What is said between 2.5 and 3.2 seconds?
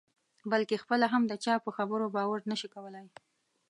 نه شي کولای.